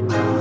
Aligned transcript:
Bye. 0.00 0.31